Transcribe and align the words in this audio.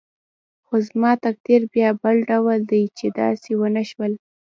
خو 0.65 0.75
زما 0.89 1.11
تقدیر 1.25 1.61
بیا 1.73 1.89
بل 2.01 2.15
ډول 2.29 2.59
دی 2.71 2.83
چې 2.97 3.05
داسې 3.19 3.49
ونه 3.55 3.83
شول. 3.89 4.11